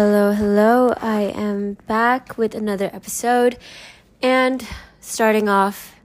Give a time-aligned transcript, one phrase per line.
[0.00, 0.94] Hello, hello.
[1.00, 3.58] I am back with another episode
[4.22, 4.64] and
[5.00, 5.96] starting off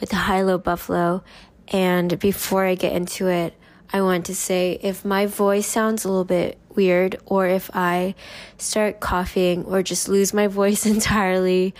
[0.00, 1.22] with the High Low Buffalo.
[1.68, 3.52] And before I get into it,
[3.92, 8.14] I want to say if my voice sounds a little bit weird or if I
[8.56, 11.74] start coughing or just lose my voice entirely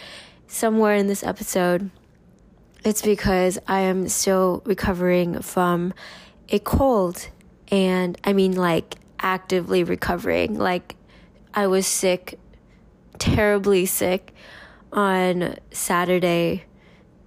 [0.46, 1.90] somewhere in this episode,
[2.84, 5.94] it's because I am still recovering from
[6.50, 7.30] a cold.
[7.68, 10.58] And I mean, like, actively recovering.
[10.58, 10.96] Like,
[11.54, 12.38] I was sick,
[13.18, 14.32] terribly sick
[14.90, 16.64] on Saturday,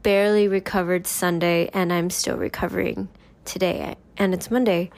[0.02, 3.08] barely recovered Sunday, and I'm still recovering
[3.44, 3.96] today.
[4.18, 4.90] And it's Monday.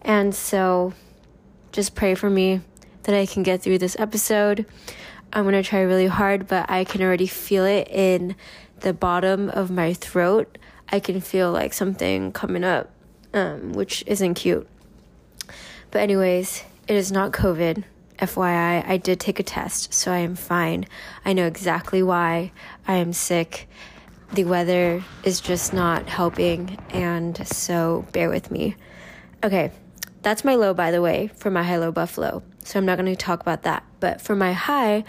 [0.00, 0.94] And so
[1.70, 2.60] just pray for me
[3.04, 4.66] that I can get through this episode.
[5.32, 8.34] I'm going to try really hard, but I can already feel it in
[8.80, 10.58] the bottom of my throat.
[10.88, 12.90] I can feel like something coming up,
[13.32, 14.68] um, which isn't cute.
[15.92, 17.84] But, anyways, it is not COVID.
[18.22, 20.86] FYI, I did take a test, so I am fine.
[21.24, 22.52] I know exactly why
[22.86, 23.68] I am sick.
[24.32, 28.76] The weather is just not helping, and so bear with me.
[29.42, 29.72] Okay,
[30.22, 32.44] that's my low, by the way, for my high low buffalo.
[32.62, 33.82] So I'm not going to talk about that.
[33.98, 35.02] But for my high,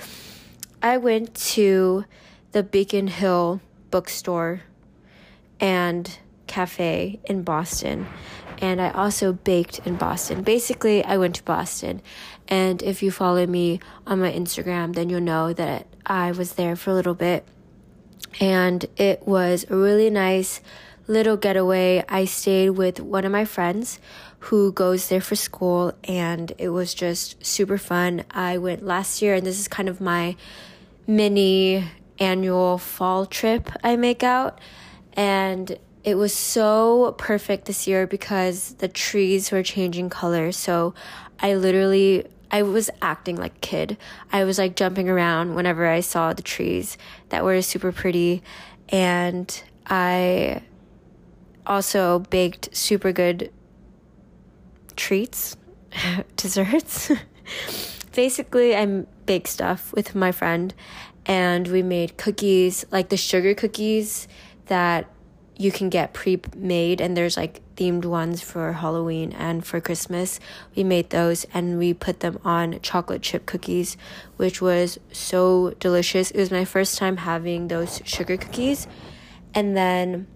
[0.82, 2.06] I went to
[2.52, 3.62] the Beacon Hill
[3.92, 4.62] bookstore
[5.60, 6.18] and
[6.54, 8.08] cafe in Boston
[8.64, 10.42] and I also baked in Boston.
[10.42, 12.02] Basically, I went to Boston.
[12.48, 16.78] And if you follow me on my Instagram, then you'll know that I was there
[16.78, 17.46] for a little bit.
[18.40, 20.62] And it was a really nice
[21.08, 22.06] little getaway.
[22.08, 24.00] I stayed with one of my friends
[24.48, 28.24] who goes there for school, and it was just super fun.
[28.32, 30.38] I went last year, and this is kind of my
[31.06, 31.84] mini
[32.20, 34.60] annual fall trip I make out.
[35.14, 40.52] And it was so perfect this year because the trees were changing color.
[40.52, 40.94] So
[41.40, 43.98] I literally I was acting like a kid.
[44.32, 46.98] I was like jumping around whenever I saw the trees
[47.30, 48.44] that were super pretty
[48.90, 50.62] and I
[51.66, 53.52] also baked super good
[54.96, 55.56] treats,
[56.36, 57.12] desserts.
[58.14, 58.86] Basically, I
[59.26, 60.74] baked stuff with my friend
[61.26, 64.28] and we made cookies, like the sugar cookies
[64.68, 65.10] that
[65.58, 70.40] you can get pre-made and there's like themed ones for Halloween and for Christmas.
[70.76, 73.98] We made those and we put them on chocolate chip cookies,
[74.38, 76.32] which was so delicious.
[76.32, 78.88] It was my first time having those sugar cookies.
[79.54, 80.28] And then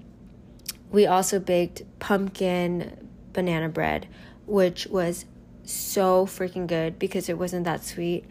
[0.92, 4.08] we also baked pumpkin banana bread,
[4.46, 5.26] which was
[5.64, 8.26] so freaking good because it wasn't that sweet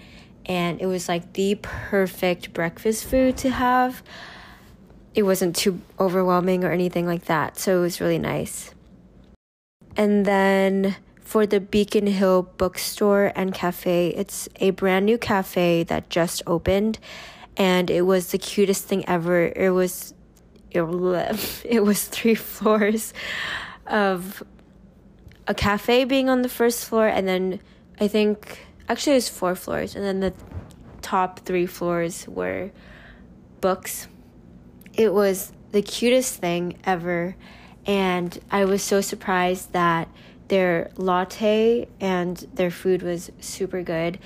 [0.46, 4.02] and it was like the perfect breakfast food to have
[5.16, 7.58] it wasn't too overwhelming or anything like that.
[7.58, 8.72] So it was really nice.
[9.96, 16.10] And then for the Beacon Hill bookstore and cafe, it's a brand new cafe that
[16.10, 16.98] just opened
[17.56, 19.46] and it was the cutest thing ever.
[19.56, 20.12] It was
[20.70, 20.82] it,
[21.82, 23.14] was three floors
[23.86, 24.42] of
[25.48, 27.60] a cafe being on the first floor and then
[27.98, 30.34] I think actually it was four floors and then the
[31.00, 32.72] top 3 floors were
[33.60, 34.08] books
[34.96, 37.36] it was the cutest thing ever.
[37.86, 40.08] And I was so surprised that
[40.48, 44.18] their latte and their food was super good.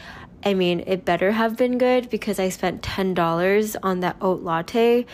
[0.44, 5.06] I mean, it better have been good because I spent $10 on that oat latte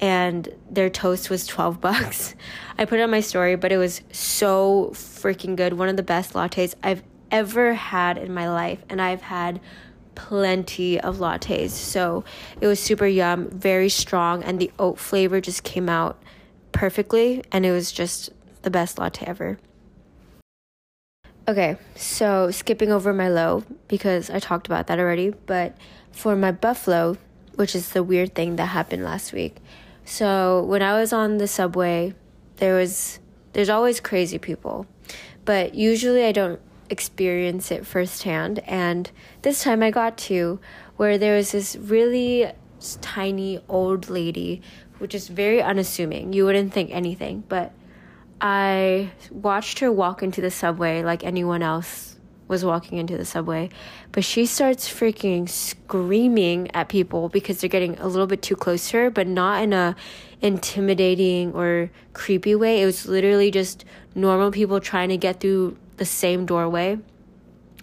[0.00, 2.34] and their toast was 12 bucks.
[2.76, 5.74] I put it on my story, but it was so freaking good.
[5.74, 8.84] One of the best lattes I've ever had in my life.
[8.88, 9.60] And I've had
[10.16, 11.70] plenty of lattes.
[11.70, 12.24] So
[12.60, 16.20] it was super yum, very strong, and the oat flavor just came out
[16.72, 18.30] perfectly, and it was just
[18.62, 19.58] the best latte ever.
[21.48, 25.76] Okay, so skipping over my low because I talked about that already, but
[26.10, 27.16] for my buffalo,
[27.54, 29.58] which is the weird thing that happened last week.
[30.04, 32.14] So when I was on the subway,
[32.56, 33.20] there was
[33.52, 34.86] there's always crazy people,
[35.44, 36.60] but usually I don't
[36.90, 38.60] experience it firsthand.
[38.60, 39.10] And
[39.42, 40.60] this time I got to
[40.96, 42.50] where there was this really
[43.00, 44.62] tiny old lady,
[44.98, 46.32] which is very unassuming.
[46.32, 47.72] You wouldn't think anything, but
[48.40, 52.16] I watched her walk into the subway like anyone else
[52.48, 53.68] was walking into the subway,
[54.12, 58.90] but she starts freaking screaming at people because they're getting a little bit too close
[58.90, 59.96] to her, but not in a
[60.40, 62.82] intimidating or creepy way.
[62.82, 63.84] It was literally just
[64.14, 66.98] normal people trying to get through the same doorway.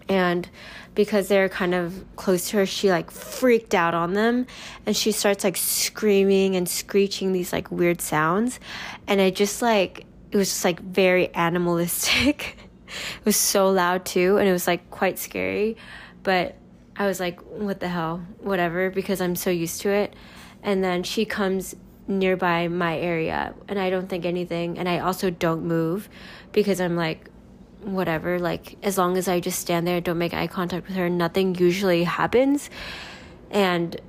[0.10, 0.50] And
[0.95, 4.45] because they're kind of close to her, she like freaked out on them
[4.86, 8.60] and she starts like screaming and screeching these like weird sounds.
[9.07, 12.57] And I just like, it was just like very animalistic.
[12.88, 15.77] it was so loud too and it was like quite scary.
[16.21, 16.56] But
[16.95, 18.25] I was like, what the hell?
[18.39, 20.13] Whatever, because I'm so used to it.
[20.62, 21.75] And then she comes
[22.07, 24.77] nearby my area and I don't think anything.
[24.77, 26.07] And I also don't move
[26.51, 27.30] because I'm like,
[27.83, 28.39] whatever.
[28.39, 31.56] Like, as long as I just stand there, don't make eye contact with her, nothing
[31.56, 32.69] usually happens.
[33.51, 34.00] And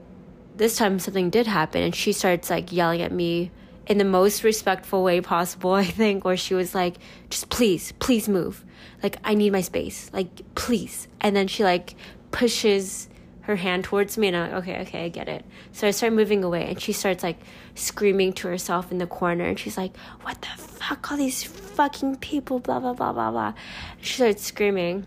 [0.56, 3.50] this time something did happen and she starts like yelling at me
[3.86, 6.96] in the most respectful way possible, I think, where she was like,
[7.30, 8.64] just please, please move.
[9.02, 10.10] Like, I need my space.
[10.12, 11.08] Like, please.
[11.20, 11.94] And then she like
[12.30, 13.08] pushes
[13.44, 15.44] her hand towards me and I'm like, okay, okay, I get it.
[15.72, 17.38] So I start moving away and she starts like
[17.74, 22.16] screaming to herself in the corner and she's like, What the fuck, all these fucking
[22.16, 23.54] people, blah blah blah blah blah.
[24.00, 25.06] She starts screaming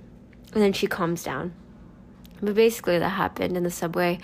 [0.54, 1.54] and then she calms down.
[2.40, 4.20] But basically that happened in the subway.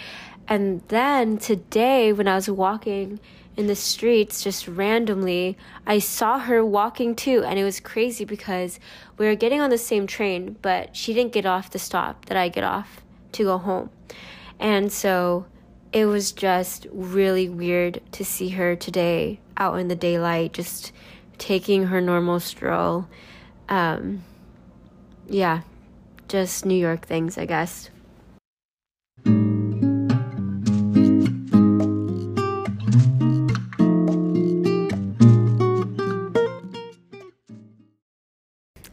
[0.47, 3.19] And then today when I was walking
[3.57, 5.57] in the streets just randomly,
[5.87, 8.79] I saw her walking too and it was crazy because
[9.17, 12.37] we were getting on the same train, but she didn't get off the stop that
[12.37, 13.01] I get off
[13.31, 13.89] to go home.
[14.59, 15.45] And so
[15.91, 20.91] it was just really weird to see her today out in the daylight, just
[21.37, 23.07] taking her normal stroll.
[23.69, 24.23] Um,
[25.27, 25.61] yeah,
[26.27, 27.89] just New York things, I guess.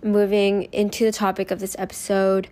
[0.02, 2.48] Moving into the topic of this episode,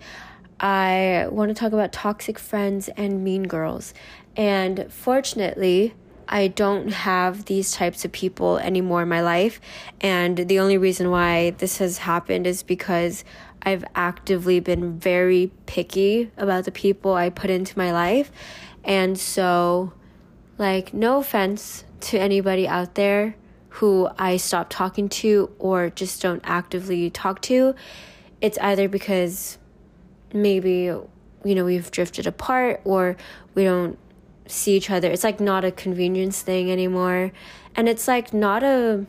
[0.60, 3.94] I want to talk about toxic friends and mean girls.
[4.36, 5.94] And fortunately,
[6.28, 9.60] I don't have these types of people anymore in my life.
[10.00, 13.24] And the only reason why this has happened is because
[13.62, 18.30] I've actively been very picky about the people I put into my life.
[18.84, 19.92] And so,
[20.58, 23.36] like, no offense to anybody out there
[23.70, 27.74] who I stop talking to or just don't actively talk to.
[28.40, 29.58] It's either because
[30.32, 30.92] maybe
[31.44, 33.16] you know we've drifted apart or
[33.54, 33.98] we don't
[34.46, 35.10] see each other.
[35.10, 37.32] It's like not a convenience thing anymore.
[37.74, 39.06] And it's like not a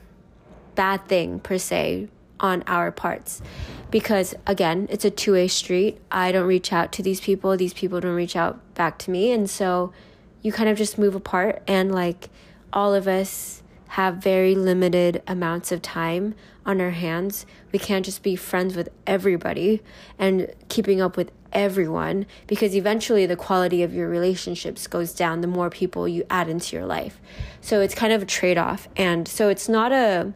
[0.76, 3.42] bad thing per se on our parts.
[3.90, 6.00] Because again it's a two-way street.
[6.12, 7.56] I don't reach out to these people.
[7.58, 9.32] These people don't reach out back to me.
[9.32, 9.94] And so
[10.42, 11.62] you kind of just move apart.
[11.68, 12.30] And like
[12.72, 16.36] all of us have very limited amounts of time
[16.70, 17.48] on our hands.
[17.72, 19.82] We can't just be friends with everybody
[20.20, 25.48] and keeping up with everyone because eventually the quality of your relationships goes down the
[25.48, 27.20] more people you add into your life.
[27.60, 28.88] So it's kind of a trade off.
[28.96, 30.32] And so it's not a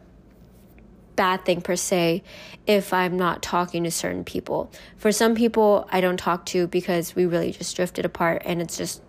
[1.14, 2.24] bad thing per se
[2.66, 4.72] if I'm not talking to certain people.
[4.96, 8.76] For some people, I don't talk to because we really just drifted apart and it's
[8.76, 9.00] just,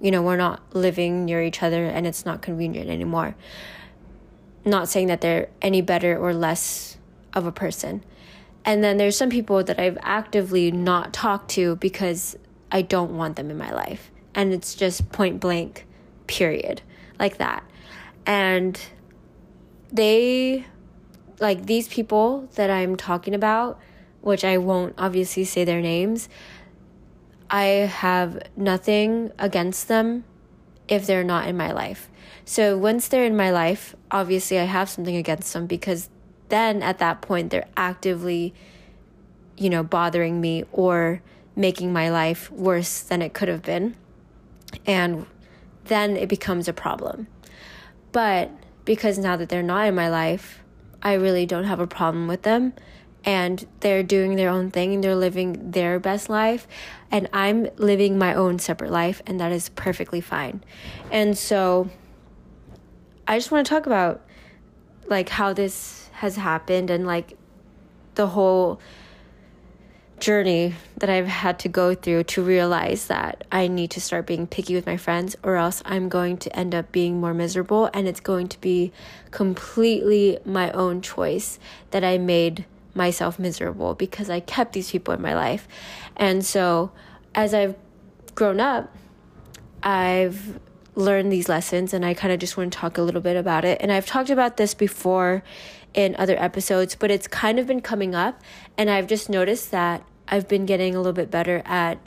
[0.00, 3.36] you know, we're not living near each other and it's not convenient anymore
[4.64, 6.96] not saying that they're any better or less
[7.32, 8.02] of a person.
[8.64, 12.36] And then there's some people that I've actively not talked to because
[12.72, 14.10] I don't want them in my life.
[14.34, 15.86] And it's just point blank,
[16.26, 16.82] period,
[17.18, 17.62] like that.
[18.26, 18.80] And
[19.92, 20.64] they,
[21.40, 23.78] like these people that I'm talking about,
[24.22, 26.28] which I won't obviously say their names,
[27.50, 30.24] I have nothing against them
[30.88, 32.10] if they're not in my life.
[32.44, 36.10] So once they're in my life, obviously I have something against them because
[36.48, 38.54] then at that point they're actively,
[39.56, 41.22] you know, bothering me or
[41.56, 43.96] making my life worse than it could have been.
[44.86, 45.26] And
[45.84, 47.28] then it becomes a problem.
[48.12, 48.50] But
[48.84, 50.62] because now that they're not in my life,
[51.02, 52.74] I really don't have a problem with them
[53.24, 56.66] and they're doing their own thing and they're living their best life
[57.10, 60.62] and I'm living my own separate life and that is perfectly fine.
[61.10, 61.88] And so
[63.26, 64.22] I just want to talk about
[65.06, 67.36] like how this has happened and like
[68.14, 68.80] the whole
[70.20, 74.46] journey that I've had to go through to realize that I need to start being
[74.46, 78.06] picky with my friends or else I'm going to end up being more miserable and
[78.06, 78.92] it's going to be
[79.30, 81.58] completely my own choice
[81.90, 85.66] that I made myself miserable because I kept these people in my life.
[86.16, 86.92] And so
[87.34, 87.76] as I've
[88.34, 88.94] grown up,
[89.82, 90.58] I've
[90.94, 93.64] learned these lessons and I kind of just want to talk a little bit about
[93.64, 93.80] it.
[93.80, 95.42] And I've talked about this before
[95.92, 98.40] in other episodes, but it's kind of been coming up
[98.76, 101.98] and I've just noticed that I've been getting a little bit better at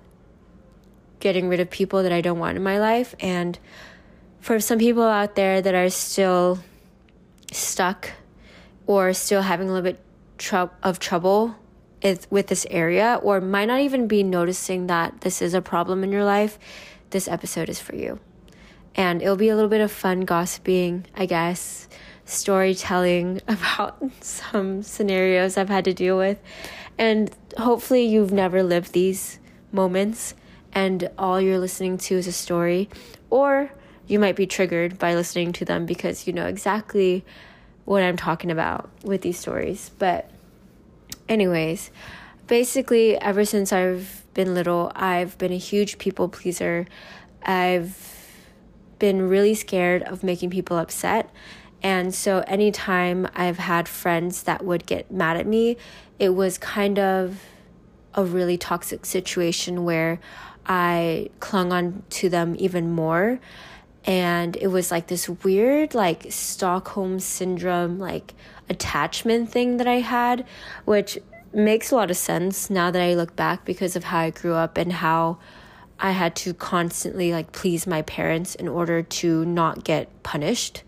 [1.19, 3.57] getting rid of people that I don't want in my life and
[4.39, 6.59] for some people out there that are still
[7.51, 8.11] stuck
[8.85, 9.99] or still having a little bit
[10.83, 11.55] of trouble
[12.01, 16.03] is, with this area or might not even be noticing that this is a problem
[16.03, 16.57] in your life,
[17.09, 18.19] this episode is for you
[18.97, 21.87] and it'll be a little bit of fun gossiping, I guess,
[22.25, 26.39] storytelling about some scenarios I've had to deal with.
[26.97, 29.39] And hopefully, you've never lived these
[29.71, 30.33] moments
[30.73, 32.89] and all you're listening to is a story,
[33.29, 33.71] or
[34.07, 37.23] you might be triggered by listening to them because you know exactly
[37.87, 39.91] what I'm talking about with these stories.
[39.97, 40.29] But,
[41.29, 41.89] anyways,
[42.45, 46.85] basically, ever since I've been little, I've been a huge people pleaser.
[47.43, 47.95] I've
[48.99, 51.29] been really scared of making people upset.
[51.81, 55.77] And so, anytime I've had friends that would get mad at me,
[56.19, 57.41] it was kind of
[58.15, 60.19] a really toxic situation where
[60.65, 63.39] I clung on to them even more.
[64.07, 68.33] And it was like this weird, like Stockholm syndrome, like
[68.69, 70.45] attachment thing that I had,
[70.85, 71.19] which
[71.53, 74.53] makes a lot of sense now that I look back because of how I grew
[74.53, 75.39] up and how
[75.99, 80.83] I had to constantly like please my parents in order to not get punished.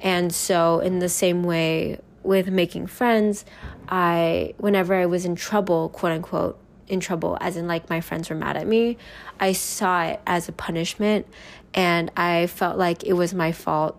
[0.00, 3.44] And so in the same way with making friends,
[3.88, 8.28] I whenever I was in trouble, quote unquote, in trouble as in like my friends
[8.28, 8.98] were mad at me,
[9.40, 11.26] I saw it as a punishment
[11.74, 13.98] and I felt like it was my fault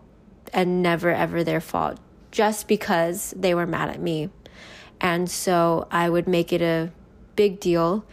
[0.53, 1.99] and never ever their fault
[2.31, 4.29] just because they were mad at me.
[4.99, 6.91] And so I would make it a
[7.35, 8.05] big deal.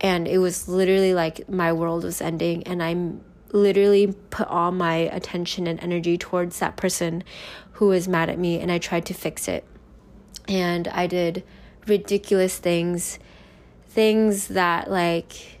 [0.00, 2.62] And it was literally like my world was ending.
[2.62, 2.96] And I
[3.52, 7.24] literally put all my attention and energy towards that person
[7.72, 8.60] who was mad at me.
[8.60, 9.64] And I tried to fix it.
[10.48, 11.42] And I did
[11.86, 13.18] ridiculous things,
[13.88, 15.60] things that like,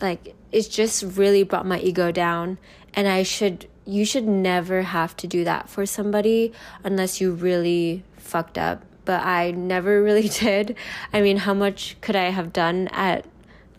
[0.00, 2.58] like, it just really brought my ego down.
[2.94, 8.02] And I should, you should never have to do that for somebody unless you really
[8.16, 10.76] fucked up but I never really did.
[11.14, 13.24] I mean, how much could I have done at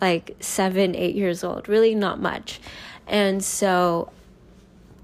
[0.02, 1.70] like seven, eight years old?
[1.70, 2.60] Really, not much.
[3.06, 4.12] And so,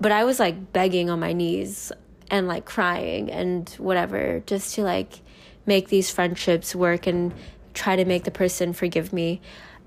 [0.02, 1.92] but I was like begging on my knees
[2.32, 5.20] and like crying and whatever just to like
[5.66, 7.34] make these friendships work and
[7.74, 9.40] try to make the person forgive me.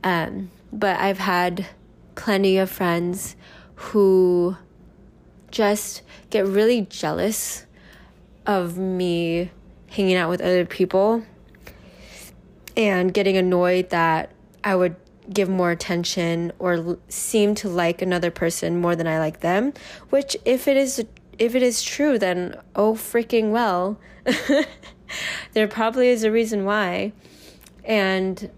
[0.06, 1.66] Um, but I've had
[2.14, 3.34] plenty of friends
[3.74, 4.56] who
[5.50, 7.66] just get really jealous
[8.46, 9.50] of me
[9.88, 11.24] hanging out with other people
[12.76, 14.30] and getting annoyed that
[14.62, 14.94] I would
[15.32, 19.72] give more attention or seem to like another person more than I like them,
[20.10, 21.04] which if it is
[21.36, 23.98] if it is true then oh freaking well.
[25.52, 27.12] there probably is a reason why.
[27.84, 28.52] And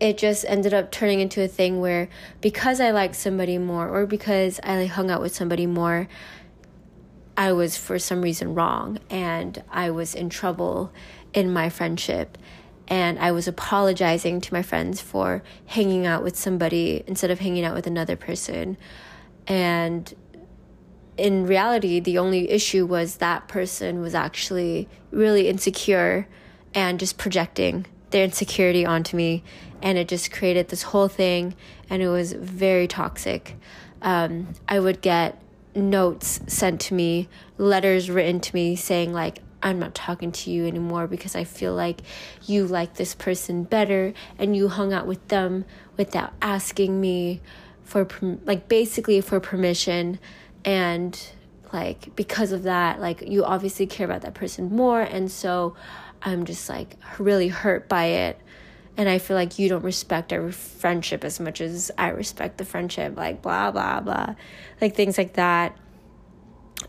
[0.00, 2.08] it just ended up turning into a thing where
[2.40, 6.08] because I liked somebody more or because I hung out with somebody more,
[7.36, 10.90] I was for some reason wrong and I was in trouble
[11.34, 12.38] in my friendship.
[12.88, 17.64] And I was apologizing to my friends for hanging out with somebody instead of hanging
[17.64, 18.76] out with another person.
[19.46, 20.12] And
[21.16, 26.26] in reality, the only issue was that person was actually really insecure
[26.74, 29.44] and just projecting their insecurity onto me.
[29.82, 31.54] And it just created this whole thing,
[31.88, 33.56] and it was very toxic.
[34.02, 35.40] Um, I would get
[35.74, 40.66] notes sent to me, letters written to me saying, like, I'm not talking to you
[40.66, 42.00] anymore because I feel like
[42.46, 47.40] you like this person better and you hung out with them without asking me
[47.84, 48.08] for,
[48.44, 50.18] like, basically for permission.
[50.64, 51.20] And,
[51.72, 55.02] like, because of that, like, you obviously care about that person more.
[55.02, 55.76] And so
[56.22, 58.40] I'm just, like, really hurt by it
[59.00, 62.66] and I feel like you don't respect our friendship as much as I respect the
[62.66, 64.34] friendship, like blah blah blah,
[64.78, 65.74] like things like that.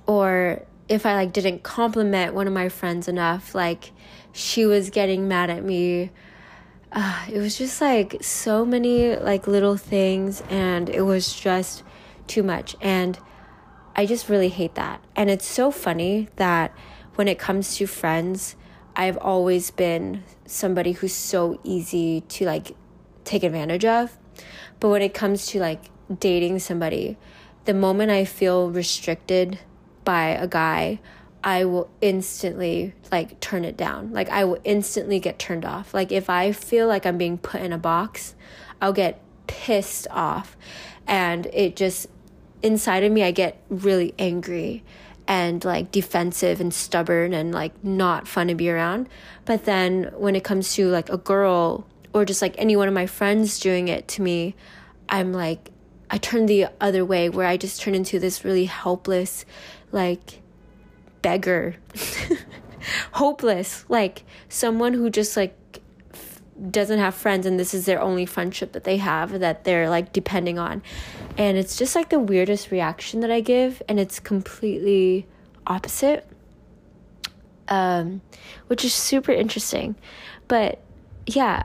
[0.07, 3.93] Or if I like didn't compliment one of my friends enough, like
[4.33, 6.11] she was getting mad at me.
[6.91, 11.81] Uh, it was just like so many like little things, and it was just
[12.27, 12.75] too much.
[12.81, 13.17] And
[13.95, 15.01] I just really hate that.
[15.15, 16.75] And it's so funny that
[17.15, 18.57] when it comes to friends,
[18.95, 22.75] I've always been somebody who's so easy to like
[23.23, 24.17] take advantage of.
[24.79, 25.85] But when it comes to like
[26.19, 27.17] dating somebody,
[27.65, 29.59] the moment I feel restricted
[30.03, 30.99] by a guy,
[31.43, 34.11] I will instantly like turn it down.
[34.11, 35.93] Like I will instantly get turned off.
[35.93, 38.35] Like if I feel like I'm being put in a box,
[38.81, 40.55] I'll get pissed off
[41.07, 42.07] and it just
[42.61, 44.83] inside of me I get really angry
[45.27, 49.07] and like defensive and stubborn and like not fun to be around.
[49.45, 52.93] But then when it comes to like a girl or just like any one of
[52.93, 54.55] my friends doing it to me,
[55.09, 55.69] I'm like,
[56.09, 59.45] I turn the other way where I just turn into this really helpless,
[59.91, 60.41] like
[61.21, 61.77] beggar,
[63.13, 65.55] hopeless, like someone who just like
[66.69, 70.13] doesn't have friends and this is their only friendship that they have that they're like
[70.13, 70.81] depending on.
[71.37, 75.27] And it's just like the weirdest reaction that I give and it's completely
[75.65, 76.27] opposite.
[77.67, 78.21] Um
[78.67, 79.95] which is super interesting.
[80.47, 80.79] But
[81.25, 81.63] yeah,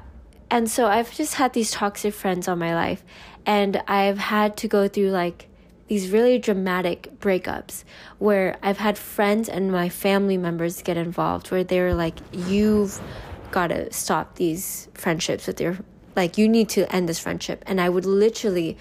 [0.50, 3.04] and so I've just had these toxic friends on my life,
[3.44, 5.48] and I've had to go through like
[5.88, 7.84] these really dramatic breakups
[8.18, 13.00] where I've had friends and my family members get involved where they're like, you've
[13.52, 15.78] got to stop these friendships with your,
[16.16, 17.62] like, you need to end this friendship.
[17.66, 18.76] And I would literally,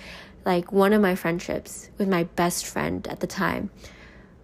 [0.46, 3.72] like, one of my friendships with my best friend at the time,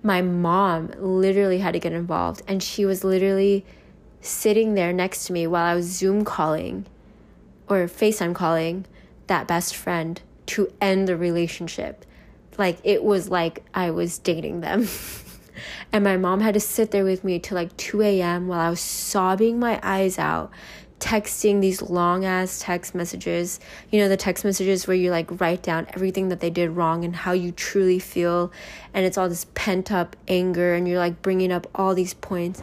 [0.04, 3.66] my mom literally had to get involved and she was literally
[4.20, 6.86] sitting there next to me while I was Zoom calling
[7.68, 8.86] or FaceTime calling
[9.28, 12.06] that best friend to end the relationship.
[12.58, 14.88] Like it was like I was dating them.
[15.92, 18.48] and my mom had to sit there with me till like 2 a.m.
[18.48, 20.52] while I was sobbing my eyes out,
[21.02, 23.60] texting these long ass text messages.
[23.90, 27.04] You know, the text messages where you like write down everything that they did wrong
[27.04, 28.54] and how you truly feel.
[28.94, 32.62] And it's all this pent up anger, and you're like bringing up all these points.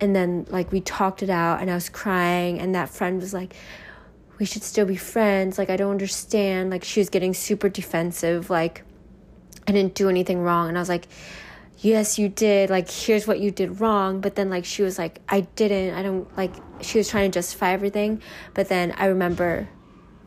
[0.00, 3.32] And then, like, we talked it out, and I was crying, and that friend was
[3.32, 3.54] like,
[4.38, 5.58] we should still be friends.
[5.58, 6.70] Like, I don't understand.
[6.70, 8.50] Like, she was getting super defensive.
[8.50, 8.82] Like,
[9.68, 10.68] I didn't do anything wrong.
[10.68, 11.06] And I was like,
[11.82, 12.70] yes, you did.
[12.70, 14.20] Like, here's what you did wrong.
[14.20, 15.94] But then, like, she was like, I didn't.
[15.94, 18.22] I don't, like, she was trying to justify everything.
[18.54, 19.68] But then I remember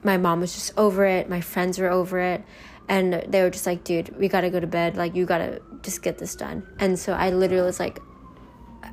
[0.04, 1.30] my mom was just over it.
[1.30, 2.44] My friends were over it.
[2.88, 4.96] And they were just like, dude, we gotta go to bed.
[4.96, 6.68] Like, you gotta just get this done.
[6.78, 8.00] And so I literally was like,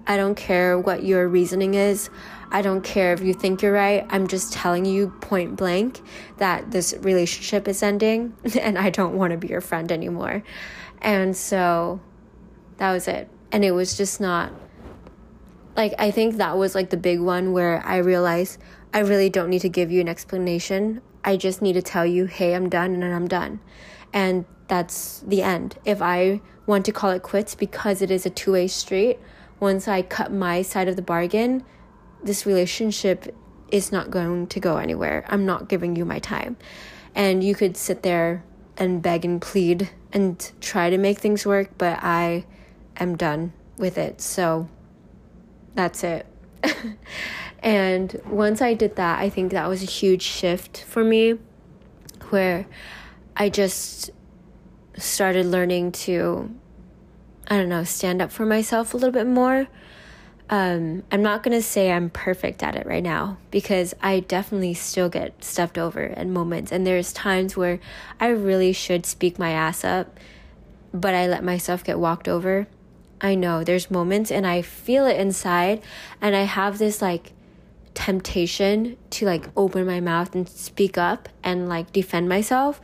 [0.06, 2.08] I don't care what your reasoning is.
[2.50, 4.06] I don't care if you think you're right.
[4.08, 6.00] I'm just telling you point blank
[6.38, 10.42] that this relationship is ending and I don't want to be your friend anymore.
[11.00, 12.00] And so
[12.82, 13.28] that was it.
[13.52, 14.52] And it was just not
[15.76, 18.58] like I think that was like the big one where I realized
[18.92, 21.00] I really don't need to give you an explanation.
[21.24, 23.60] I just need to tell you, "Hey, I'm done and I'm done."
[24.12, 25.76] And that's the end.
[25.84, 29.20] If I want to call it quits because it is a two-way street,
[29.60, 31.62] once I cut my side of the bargain,
[32.24, 33.32] this relationship
[33.70, 35.24] is not going to go anywhere.
[35.28, 36.56] I'm not giving you my time.
[37.14, 38.42] And you could sit there
[38.76, 42.44] and beg and plead and try to make things work, but I
[42.96, 44.20] am done with it.
[44.20, 44.68] So
[45.74, 46.26] that's it.
[47.60, 51.38] and once I did that, I think that was a huge shift for me
[52.30, 52.66] where
[53.36, 54.10] I just
[54.96, 56.50] started learning to,
[57.48, 59.68] I don't know, stand up for myself a little bit more
[60.52, 64.74] um, I'm not going to say I'm perfect at it right now because I definitely
[64.74, 66.70] still get stuffed over at moments.
[66.70, 67.80] And there's times where
[68.20, 70.20] I really should speak my ass up,
[70.92, 72.66] but I let myself get walked over.
[73.22, 75.82] I know there's moments and I feel it inside,
[76.20, 77.32] and I have this like
[77.94, 82.80] temptation to like open my mouth and speak up and like defend myself.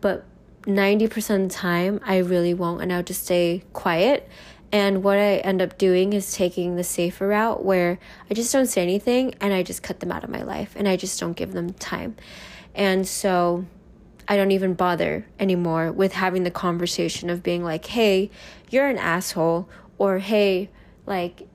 [0.00, 0.24] But
[0.62, 4.28] 90% of the time, I really won't, and I'll just stay quiet
[4.72, 7.98] and what I end up doing is taking the safer route where
[8.30, 10.86] I just don't say anything and I just cut them out of my life and
[10.88, 12.16] I just don't give them time.
[12.74, 13.64] And so
[14.30, 18.30] I don't even bother anymore with having the conversation of being like, hey,
[18.70, 20.70] you're an asshole, or hey,
[21.04, 21.46] like,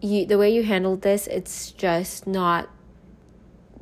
[0.00, 2.68] you, the way you handled this, it's just not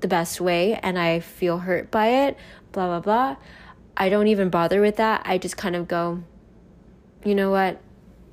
[0.01, 2.37] the best way and I feel hurt by it,
[2.73, 3.37] blah, blah, blah.
[3.97, 5.23] I don't even bother with that.
[5.25, 6.23] I just kind of go,
[7.25, 7.81] you know what?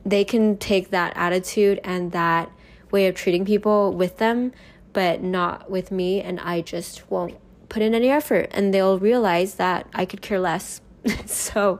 [0.07, 2.49] they can take that attitude and that
[2.91, 4.53] way of treating people with them,
[4.93, 7.35] but not with me, and I just won't
[7.69, 10.81] put in any effort, and they'll realize that I could care less.
[11.25, 11.79] so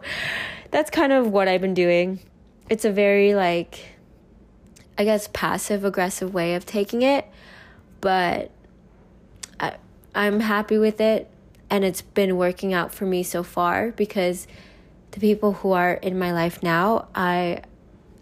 [0.72, 2.20] that's kind of what I've been doing.
[2.70, 3.80] It's a very, like,
[4.98, 7.26] I guess, passive aggressive way of taking it,
[8.02, 8.52] but
[9.60, 9.76] I,
[10.14, 11.30] I'm happy with it,
[11.70, 14.48] and it's been working out for me so far because
[15.12, 17.62] the people who are in my life now, I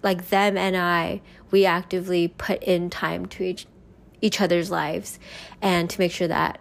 [0.03, 3.65] like them and I, we actively put in time to each
[4.21, 5.19] each other's lives
[5.61, 6.59] and to make sure that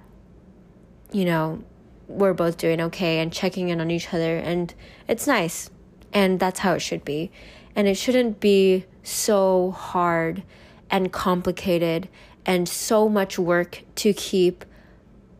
[1.15, 1.63] you know
[2.09, 4.75] we're both doing okay and checking in on each other and
[5.09, 5.71] it's nice
[6.15, 7.31] and that's how it should be.
[7.75, 10.45] And it shouldn't be so hard
[10.89, 12.09] and complicated
[12.47, 14.65] and so much work to keep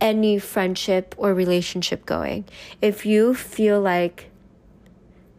[0.01, 2.43] any friendship or relationship going.
[2.81, 4.29] If you feel like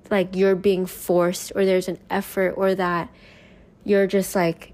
[0.09, 3.11] like you're being forced or there's an effort or that
[3.85, 4.72] you're just like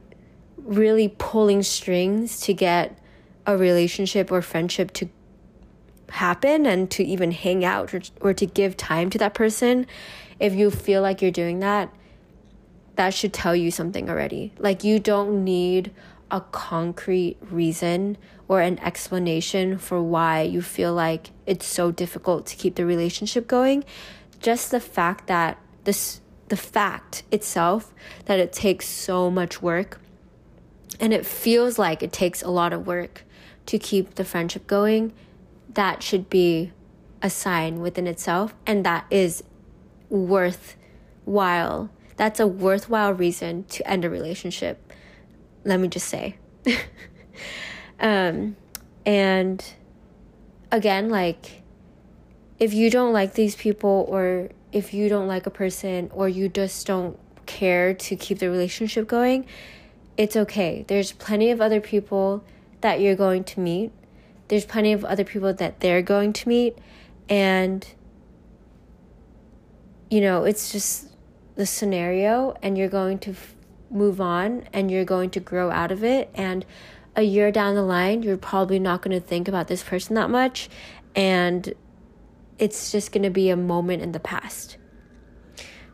[0.59, 2.99] really pulling strings to get
[3.47, 5.09] a relationship or friendship to
[6.13, 9.87] happen and to even hang out or, or to give time to that person
[10.39, 11.93] if you feel like you're doing that
[12.97, 14.53] that should tell you something already.
[14.59, 15.93] Like you don't need
[16.31, 18.17] a concrete reason
[18.49, 23.47] or an explanation for why you feel like it's so difficult to keep the relationship
[23.47, 23.85] going.
[24.41, 27.95] Just the fact that this the fact itself
[28.27, 29.99] that it takes so much work
[31.01, 33.25] and it feels like it takes a lot of work
[33.65, 35.15] to keep the friendship going,
[35.75, 36.73] that should be
[37.23, 38.55] a sign within itself.
[38.67, 39.43] And that is
[40.09, 41.91] worthwhile.
[42.17, 44.93] That's a worthwhile reason to end a relationship.
[45.65, 46.37] Let me just say.
[48.01, 48.57] um,
[49.07, 49.65] and
[50.71, 51.63] again, like,
[52.59, 56.49] if you don't like these people, or if you don't like a person, or you
[56.49, 59.47] just don't care to keep the relationship going,
[60.17, 60.85] it's okay.
[60.87, 62.45] There's plenty of other people
[62.81, 63.93] that you're going to meet.
[64.53, 66.77] There's plenty of other people that they're going to meet.
[67.27, 67.89] And,
[70.11, 71.07] you know, it's just
[71.55, 73.55] the scenario, and you're going to f-
[73.91, 76.29] move on and you're going to grow out of it.
[76.35, 76.67] And
[77.17, 80.29] a year down the line, you're probably not going to think about this person that
[80.29, 80.69] much.
[81.17, 81.73] And
[82.59, 84.77] it's just going to be a moment in the past.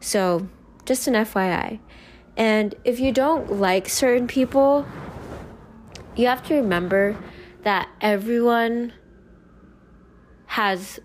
[0.00, 0.48] So,
[0.84, 1.78] just an FYI.
[2.36, 4.84] And if you don't like certain people,
[6.16, 7.16] you have to remember
[7.62, 8.92] that everyone
[10.46, 11.00] has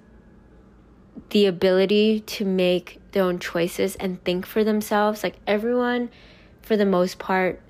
[1.30, 5.24] the ability to make their own choices and think for themselves.
[5.24, 6.10] Like everyone,
[6.62, 7.62] for the most part,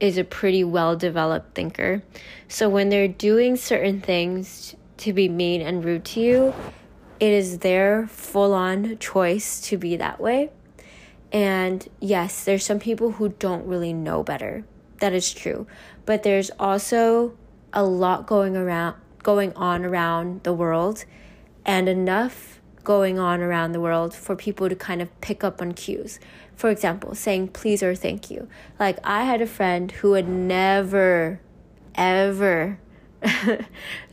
[0.00, 2.02] is a pretty well developed thinker.
[2.48, 6.54] So when they're doing certain things to be mean and rude to you,
[7.20, 10.50] it is their full on choice to be that way.
[11.32, 14.64] And yes, there's some people who don't really know better.
[15.00, 15.66] That is true.
[16.06, 17.36] But there's also
[17.72, 21.04] a lot going around going on around the world
[21.66, 25.72] and enough going on around the world for people to kind of pick up on
[25.72, 26.18] cues.
[26.56, 28.48] For example, saying please or thank you.
[28.78, 31.40] Like I had a friend who would never
[31.94, 32.78] ever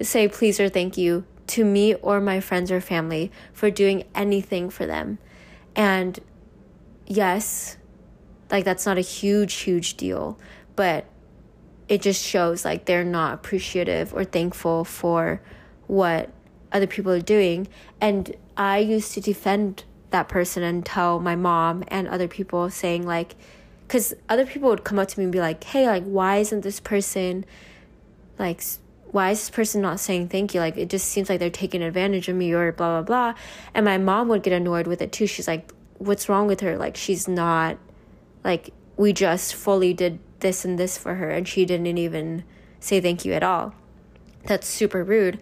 [0.02, 4.70] say please or thank you to me or my friends or family for doing anything
[4.70, 5.17] for them.
[5.76, 6.20] And
[7.06, 7.78] yes,
[8.52, 10.38] like that's not a huge, huge deal,
[10.76, 11.06] but
[11.88, 15.41] it just shows like they're not appreciative or thankful for
[15.88, 16.30] what
[16.71, 17.67] other people are doing.
[18.02, 23.06] And I used to defend that person and tell my mom and other people saying
[23.06, 23.36] like,
[23.88, 26.62] because other people would come up to me and be like, hey, like, why isn't
[26.62, 27.45] this person
[28.38, 28.62] like
[29.12, 30.60] why is this person not saying thank you?
[30.60, 33.39] Like, it just seems like they're taking advantage of me or blah, blah, blah.
[33.73, 35.28] And my mom would get annoyed with it too.
[35.28, 36.78] She's like, what's wrong with her?
[36.78, 37.78] Like, she's not,
[38.43, 42.43] like, we just fully did this and this for her and she didn't even
[42.80, 43.73] say thank you at all.
[44.45, 45.39] That's super rude.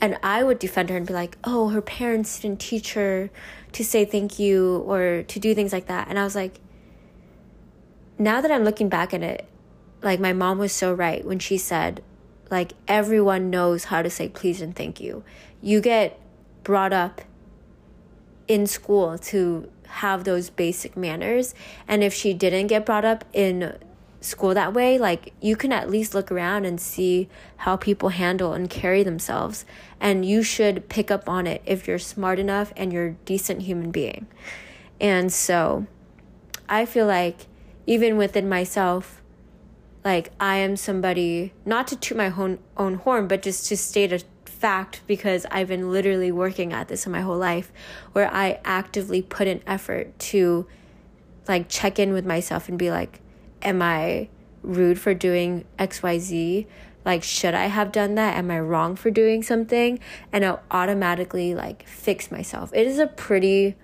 [0.00, 3.30] And I would defend her and be like, oh, her parents didn't teach her
[3.72, 6.08] to say thank you or to do things like that.
[6.08, 6.60] And I was like,
[8.18, 9.48] now that I'm looking back at it,
[10.02, 12.02] like my mom was so right when she said,
[12.50, 15.24] like everyone knows how to say please and thank you.
[15.60, 16.18] You get
[16.62, 17.22] brought up
[18.46, 21.54] in school to have those basic manners.
[21.86, 23.76] And if she didn't get brought up in
[24.20, 27.28] school that way, like you can at least look around and see
[27.58, 29.64] how people handle and carry themselves.
[30.00, 33.62] And you should pick up on it if you're smart enough and you're a decent
[33.62, 34.26] human being.
[35.00, 35.86] And so
[36.68, 37.46] I feel like
[37.86, 39.22] even within myself,
[40.04, 44.12] like I am somebody not to toot my own own horn, but just to state
[44.12, 47.72] a fact because I've been literally working at this in my whole life
[48.12, 50.66] where I actively put an effort to
[51.46, 53.20] like check in with myself and be like,
[53.62, 54.28] am I
[54.62, 56.66] rude for doing XYZ?
[57.04, 58.36] Like, should I have done that?
[58.36, 59.98] Am I wrong for doing something?
[60.32, 62.70] And I'll automatically like fix myself.
[62.74, 63.76] It is a pretty,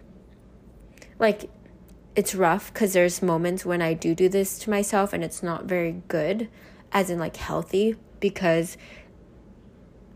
[1.19, 1.49] like,
[2.17, 5.65] it's rough because there's moments when I do do this to myself and it's not
[5.65, 6.49] very good,
[6.93, 8.77] as in like healthy, because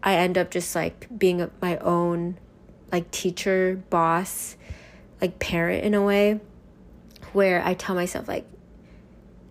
[0.02, 2.38] I end up just like being my own
[2.92, 4.56] like teacher, boss,
[5.20, 6.40] like parent in a way
[7.32, 8.46] where I tell myself like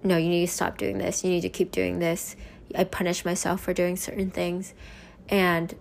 [0.08, 1.24] no, you need to stop doing this.
[1.24, 2.36] You need to keep doing this.
[2.76, 4.74] I punish myself for doing certain things.
[5.30, 5.76] And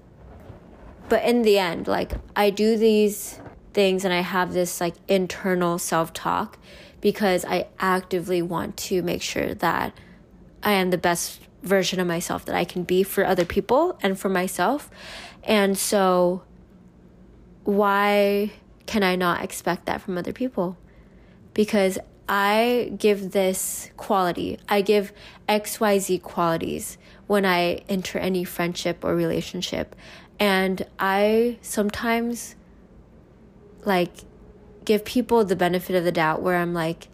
[1.09, 3.41] but in the end, like I do these
[3.73, 6.59] things and I have this like internal self talk
[7.01, 9.97] because I actively want to make sure that
[10.63, 14.19] I am the best version of myself that I can be for other people and
[14.19, 14.91] for myself.
[15.45, 16.43] And so,
[17.65, 18.53] why
[18.87, 20.77] can I not expect that from other people?
[21.55, 25.13] Because I give this quality, I give
[25.49, 29.95] XYZ qualities when I enter any friendship or relationship.
[30.39, 32.57] And I sometimes
[33.85, 34.11] like
[34.85, 37.09] give people the benefit of the doubt where I'm like,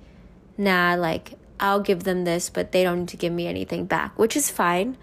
[0.57, 4.18] nah, like I'll give them this, but they don't need to give me anything back,
[4.18, 4.96] which is fine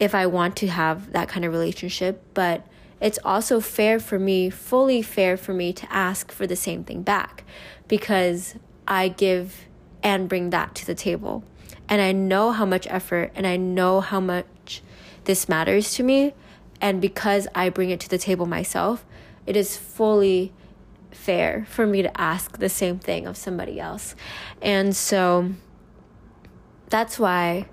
[0.00, 2.22] if I want to have that kind of relationship.
[2.34, 2.66] But
[3.00, 7.02] it's also fair for me, fully fair for me to ask for the same thing
[7.02, 7.44] back
[7.88, 9.66] because I give
[10.02, 11.44] and bring that to the table.
[11.88, 14.82] And I know how much effort and I know how much
[15.24, 16.34] this matters to me.
[16.80, 19.04] And because I bring it to the table myself,
[19.46, 20.52] it is fully
[21.10, 24.14] fair for me to ask the same thing of somebody else.
[24.60, 25.52] And so
[26.88, 27.66] that's why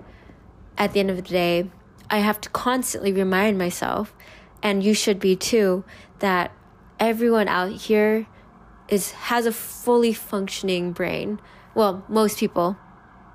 [0.77, 1.69] at the end of the day,
[2.09, 4.13] I have to constantly remind myself,
[4.61, 5.83] and you should be too,
[6.19, 6.51] that
[6.99, 8.27] everyone out here
[8.87, 11.39] is has a fully functioning brain.
[11.75, 12.77] Well, most people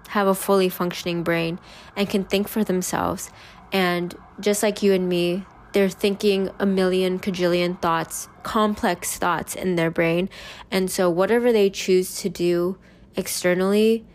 [0.08, 1.58] have a fully functioning brain
[1.96, 3.30] and can think for themselves.
[3.72, 9.76] And just like you and me, they're thinking a million cajillion thoughts, complex thoughts in
[9.76, 10.30] their brain.
[10.70, 12.78] And so whatever they choose to do
[13.16, 14.06] externally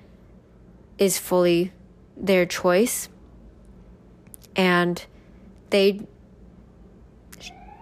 [0.98, 1.74] is fully
[2.18, 3.10] their choice.
[4.56, 5.04] And
[5.70, 6.08] they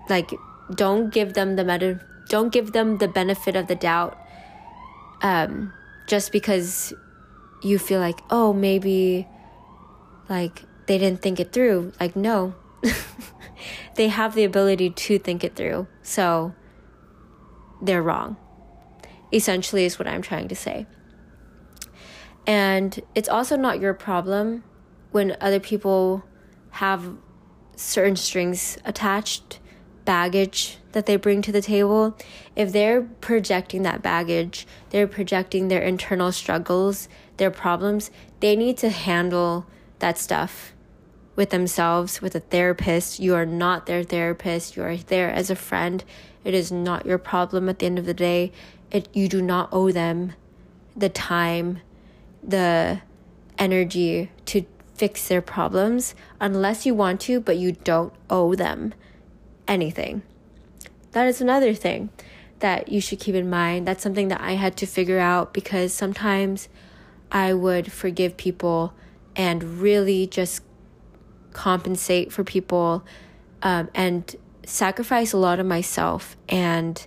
[0.10, 0.32] like
[0.74, 2.02] don't give them the meta
[2.32, 4.18] don't give them the benefit of the doubt
[5.22, 5.74] um,
[6.08, 6.94] just because
[7.62, 9.28] you feel like oh maybe
[10.30, 12.56] like they didn't think it through like no
[13.96, 15.88] they have the ability to think it through.
[16.02, 16.54] So
[17.82, 18.38] they're wrong.
[19.34, 20.86] Essentially, is what I'm trying to say.
[22.46, 24.64] And it's also not your problem
[25.12, 26.24] when other people
[26.72, 27.16] have
[27.76, 29.60] certain strings attached,
[30.06, 32.18] baggage that they bring to the table.
[32.56, 38.90] If they're projecting that baggage, they're projecting their internal struggles, their problems, they need to
[38.90, 39.66] handle
[40.00, 40.74] that stuff
[41.36, 43.20] with themselves, with a therapist.
[43.20, 44.76] You are not their therapist.
[44.76, 46.04] You are there as a friend.
[46.44, 48.52] It is not your problem at the end of the day.
[48.92, 50.34] It you do not owe them
[50.96, 51.80] the time,
[52.44, 53.02] the
[53.58, 58.94] energy to fix their problems unless you want to, but you don't owe them
[59.68, 60.22] anything.
[61.12, 62.10] That is another thing
[62.60, 63.88] that you should keep in mind.
[63.88, 66.70] That's something that I had to figure out because sometimes
[67.32, 68.94] I would forgive people
[69.36, 70.64] and really just
[71.54, 73.04] compensate for people
[73.62, 77.06] um, and sacrifice a lot of myself and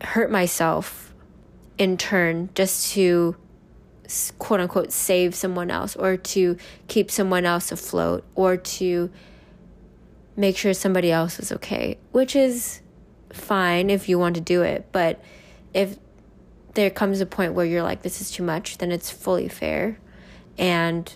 [0.00, 1.14] hurt myself
[1.78, 3.36] in turn just to
[4.38, 6.56] quote unquote save someone else or to
[6.86, 9.10] keep someone else afloat or to
[10.36, 12.80] make sure somebody else is okay, which is
[13.30, 14.86] fine if you want to do it.
[14.92, 15.22] But
[15.72, 15.98] if
[16.74, 19.98] there comes a point where you're like, this is too much, then it's fully fair.
[20.58, 21.12] And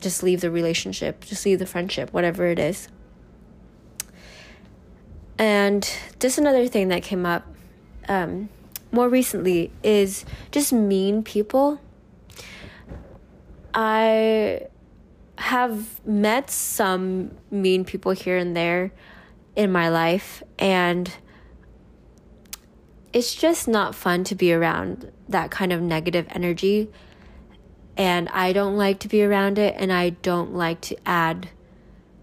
[0.00, 2.88] just leave the relationship, just leave the friendship, whatever it is.
[5.38, 5.88] And
[6.18, 7.46] just another thing that came up
[8.08, 8.48] um,
[8.90, 11.80] more recently is just mean people.
[13.74, 14.66] I
[15.42, 18.92] have met some mean people here and there
[19.56, 21.12] in my life, and
[23.12, 26.88] it's just not fun to be around that kind of negative energy.
[27.96, 31.50] And I don't like to be around it and I don't like to add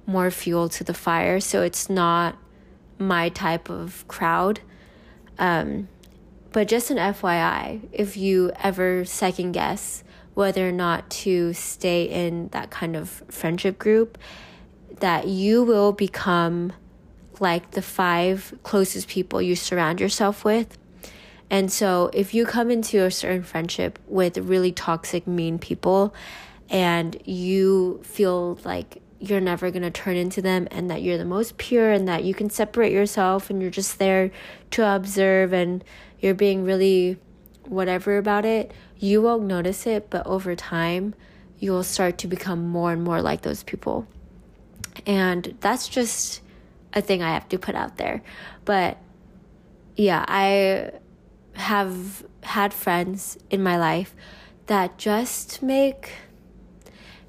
[0.07, 2.37] more fuel to the fire so it's not
[2.97, 4.61] my type of crowd.
[5.37, 5.89] Um,
[6.51, 10.03] but just an FYI if you ever second guess
[10.39, 14.17] whether or not to stay in that kind of friendship group
[15.01, 16.71] that you will become
[17.41, 20.77] like the five closest people you surround yourself with.
[21.49, 26.15] And so if you come into a certain friendship with really toxic, mean people
[26.69, 31.25] and you feel like you're never going to turn into them and that you're the
[31.25, 34.31] most pure and that you can separate yourself and you're just there
[34.71, 35.83] to observe and
[36.21, 37.17] you're being really
[37.65, 41.15] whatever about it, you won't notice it, but over time,
[41.57, 44.05] you will start to become more and more like those people.
[45.05, 46.41] And that's just
[46.93, 48.21] a thing I have to put out there.
[48.65, 48.97] But
[49.95, 50.91] yeah, I
[51.53, 54.15] have had friends in my life
[54.67, 56.13] that just make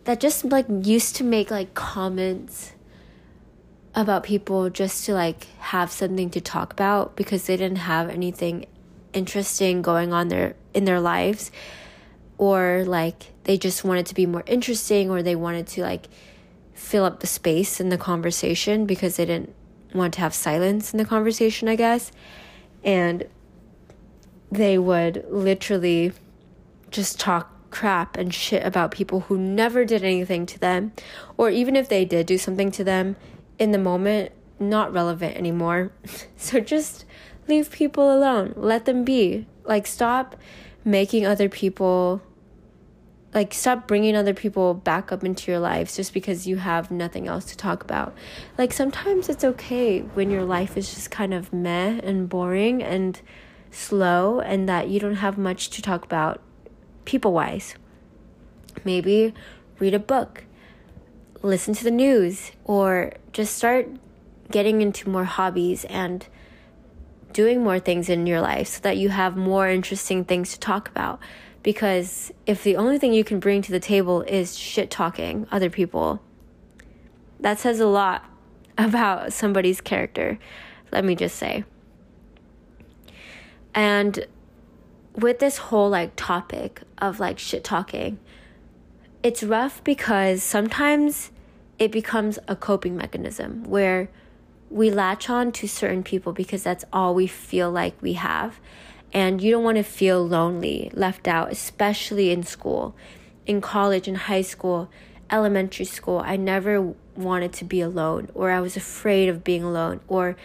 [0.05, 2.73] that just like used to make like comments
[3.95, 8.67] about people just to like have something to talk about because they didn't have anything
[9.13, 11.51] interesting going on there in their lives
[12.39, 16.07] or like they just wanted to be more interesting or they wanted to like
[16.75, 19.55] fill up the space in the conversation because they didn't
[19.95, 22.13] want to have silence in the conversation I guess
[22.85, 23.27] and
[24.51, 26.13] they would literally
[26.91, 30.93] just talk crap and shit about people who never did anything to them,
[31.37, 33.17] or even if they did do something to them
[33.59, 35.93] in the moment, not relevant anymore.
[36.37, 37.05] so just
[37.51, 39.47] leave people alone, let them be.
[39.65, 40.37] Like, stop
[40.85, 42.23] making other people
[43.33, 47.29] like stop bringing other people back up into your lives just because you have nothing
[47.29, 48.13] else to talk about
[48.59, 53.21] like sometimes it's okay when your life is just kind of meh and boring and
[53.71, 56.41] slow and that you don't have much to talk about
[57.05, 57.75] people wise.
[58.85, 59.35] Maybe
[59.79, 60.45] read a book,
[61.43, 63.89] listen to the news or just start
[64.51, 66.27] getting into more hobbies and
[67.33, 70.89] doing more things in your life so that you have more interesting things to talk
[70.89, 71.21] about.
[71.63, 75.69] Because if the only thing you can bring to the table is shit talking other
[75.71, 76.21] people,
[77.41, 78.25] that says a lot
[78.79, 80.39] about somebody's character,
[80.93, 81.65] let me just say.
[83.75, 84.27] And
[85.15, 88.19] with this whole like topic of like shit talking,
[89.23, 91.31] it's rough because sometimes
[91.79, 94.11] it becomes a coping mechanism where
[94.71, 98.61] we latch on to certain people because that's all we feel like we have.
[99.13, 102.95] And you don't want to feel lonely, left out, especially in school.
[103.45, 104.89] In college, in high school,
[105.29, 110.01] elementary school, I never wanted to be alone, or I was afraid of being alone,
[110.07, 110.37] or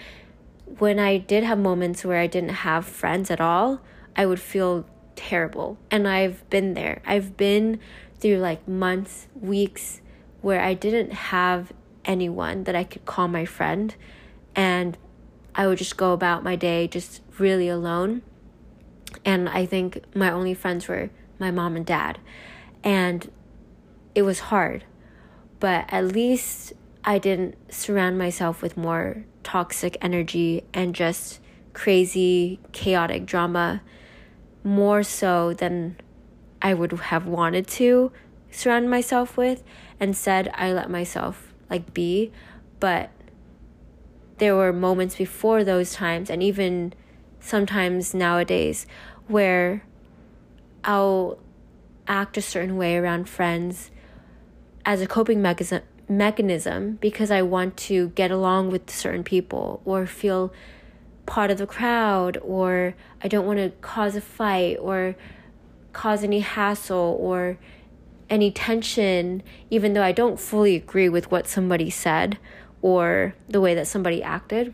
[0.80, 3.82] when I did have moments where I didn't have friends at all,
[4.16, 4.86] I would feel
[5.16, 5.78] terrible.
[5.92, 7.02] And I've been there.
[7.06, 7.80] I've been
[8.20, 10.02] through like months, weeks
[10.42, 11.72] where I didn't have
[12.06, 13.96] anyone that I could call my friend
[14.56, 14.98] and
[15.54, 18.22] I would just go about my day just really alone.
[19.24, 22.20] And I think my only friends were my mom and dad.
[22.84, 23.30] And
[24.14, 24.84] it was hard,
[25.60, 31.40] but at least I didn't surround myself with more toxic energy and just
[31.74, 33.82] crazy, chaotic drama
[34.64, 35.98] more so than
[36.62, 38.12] I would have wanted to
[38.50, 39.64] surround myself with.
[40.00, 42.32] Instead, I let myself like be,
[42.80, 43.10] but
[44.38, 46.94] there were moments before those times and even
[47.40, 48.86] sometimes nowadays
[49.28, 49.84] where
[50.84, 51.40] I'll
[52.08, 53.92] act a certain way around friends
[54.86, 60.06] as a coping mechanism mechanism because I want to get along with certain people or
[60.06, 60.54] feel
[61.26, 65.16] part of the crowd or I don't want to cause a fight or
[65.94, 67.58] cause any hassle or
[68.30, 72.38] any tension even though I don't fully agree with what somebody said
[72.82, 74.74] or the way that somebody acted.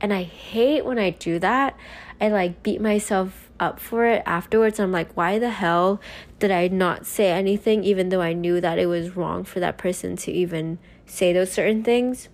[0.00, 1.76] And I hate when I do that.
[2.20, 4.78] I like beat myself up for it afterwards.
[4.78, 6.00] I'm like, why the hell
[6.38, 9.78] did I not say anything, even though I knew that it was wrong for that
[9.78, 12.28] person to even say those certain things?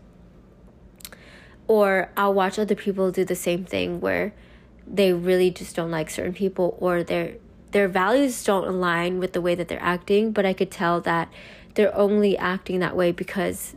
[1.67, 4.35] Or I'll watch other people do the same thing where
[4.87, 7.37] they really just don't like certain people or their
[7.75, 11.29] their values don't align with the way that they're acting, but I could tell that
[11.75, 13.75] they're only acting that way because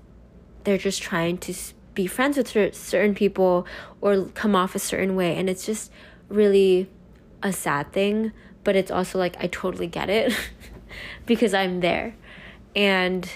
[0.65, 1.53] they're just trying to
[1.95, 3.65] be friends with certain people
[3.99, 5.91] or come off a certain way and it's just
[6.29, 6.87] really
[7.41, 8.31] a sad thing
[8.63, 10.31] but it's also like I totally get it
[11.25, 12.13] because I'm there.
[12.75, 13.27] And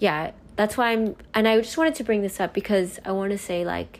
[0.00, 3.30] yeah that's why I'm and I just wanted to bring this up because I want
[3.30, 3.99] to say like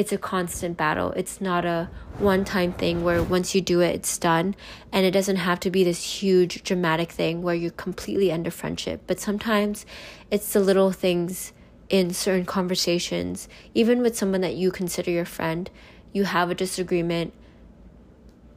[0.00, 1.12] it's a constant battle.
[1.12, 4.56] It's not a one time thing where once you do it, it's done.
[4.90, 8.50] And it doesn't have to be this huge dramatic thing where you completely end a
[8.50, 9.02] friendship.
[9.06, 9.84] But sometimes
[10.30, 11.52] it's the little things
[11.90, 15.68] in certain conversations, even with someone that you consider your friend,
[16.14, 17.34] you have a disagreement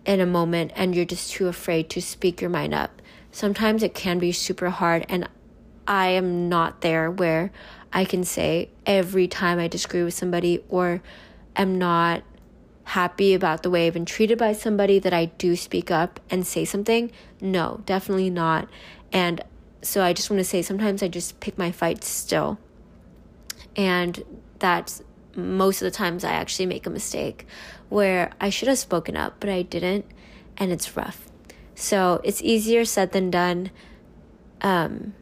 [0.06, 3.01] in a moment and you're just too afraid to speak your mind up.
[3.32, 5.27] Sometimes it can be super hard, and
[5.86, 7.51] I am not there where
[7.91, 11.01] I can say every time I disagree with somebody or
[11.56, 12.24] am not
[12.86, 16.46] happy about the way I've been treated by somebody that I do speak up and
[16.46, 17.12] say something.
[17.39, 18.68] No, definitely not.
[19.12, 19.42] And
[19.82, 22.58] so I just want to say sometimes I just pick my fights still
[23.76, 24.24] and
[24.60, 25.02] that's
[25.36, 27.46] most of the times I actually make a mistake
[27.89, 30.06] where I should have spoken up, but I didn't,
[30.58, 31.28] and it's rough.
[31.76, 33.72] So it's easier said than done.
[34.62, 35.13] Um,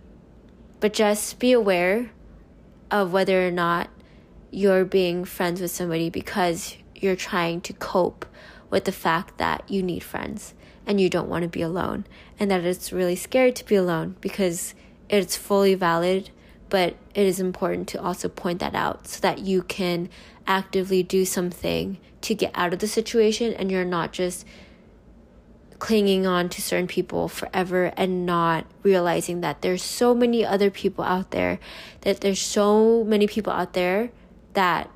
[0.80, 2.12] but just be aware
[2.90, 3.90] of whether or not
[4.52, 8.26] you're being friends with somebody because you're trying to cope
[8.70, 10.54] with the fact that you need friends
[10.86, 12.06] and you don't want to be alone,
[12.40, 14.74] and that it's really scary to be alone because
[15.10, 16.30] it's fully valid
[16.72, 20.10] but it is important to also point that out so that you can
[20.48, 24.46] actively do something to get out of the situation and you're not just
[25.80, 31.04] clinging on to certain people forever and not realizing that there's so many other people
[31.04, 31.60] out there
[32.02, 34.10] that there's so many people out there
[34.54, 34.90] that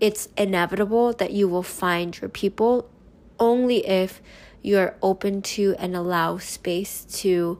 [0.00, 2.88] it's inevitable that you will find your people
[3.38, 4.20] only if
[4.62, 7.58] you're open to and allow space to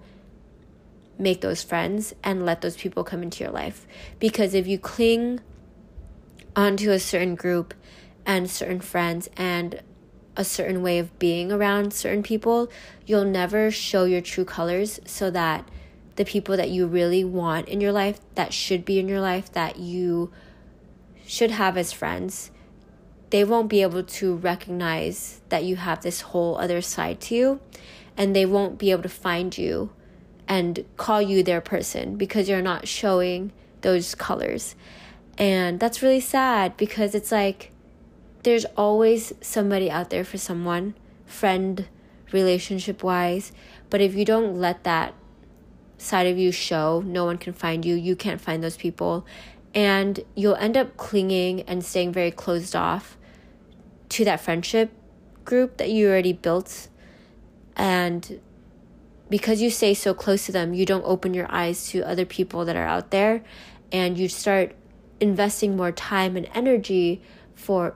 [1.19, 3.87] make those friends and let those people come into your life.
[4.19, 5.41] Because if you cling
[6.55, 7.75] onto a certain group
[8.25, 9.81] and certain friends and
[10.37, 12.69] a certain way of being around certain people,
[13.07, 15.69] you'll never show your true colors so that
[16.17, 19.53] the people that you really want in your life, that should be in your life,
[19.53, 20.31] that you
[21.27, 22.51] should have as friends,
[23.31, 27.61] they won't be able to recognize that you have this whole other side to you
[28.17, 29.91] and they won't be able to find you
[30.49, 33.53] and call you their person because you're not showing
[33.83, 34.75] those colors.
[35.37, 37.73] And that's really sad because it's like
[38.43, 40.95] there's always somebody out there for someone,
[41.27, 41.89] friend,
[42.33, 43.53] relationship wise.
[43.91, 45.15] But if you don't let that
[45.99, 49.27] side of you show, no one can find you, you can't find those people.
[49.77, 53.17] And you'll end up clinging and staying very closed off
[54.09, 54.91] to that friendship
[55.45, 56.89] group that you already built.
[57.77, 58.41] And
[59.29, 62.65] because you stay so close to them, you don't open your eyes to other people
[62.65, 63.45] that are out there
[63.93, 64.75] and you start
[65.21, 67.23] investing more time and energy
[67.55, 67.95] for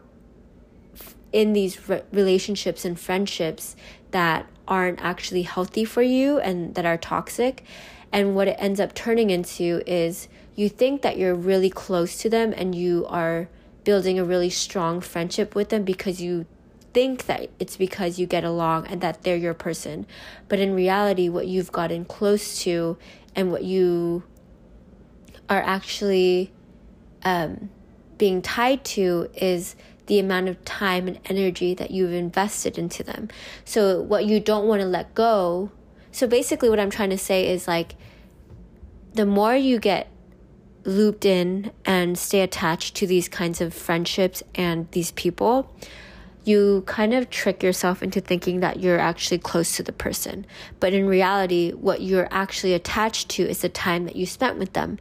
[1.32, 3.76] in these re- relationships and friendships
[4.10, 7.64] that aren't actually healthy for you and that are toxic
[8.12, 10.28] and what it ends up turning into is
[10.60, 13.48] you think that you're really close to them and you are
[13.82, 16.44] building a really strong friendship with them because you
[16.92, 20.06] think that it's because you get along and that they're your person.
[20.48, 22.98] But in reality, what you've gotten close to
[23.34, 24.22] and what you
[25.48, 26.52] are actually
[27.24, 27.70] um,
[28.18, 29.76] being tied to is
[30.08, 33.30] the amount of time and energy that you've invested into them.
[33.64, 35.70] So, what you don't want to let go.
[36.12, 37.94] So, basically, what I'm trying to say is like
[39.14, 40.08] the more you get
[40.84, 45.72] looped in and stay attached to these kinds of friendships and these people,
[46.44, 50.46] you kind of trick yourself into thinking that you're actually close to the person.
[50.78, 54.72] But in reality, what you're actually attached to is the time that you spent with
[54.72, 54.98] them.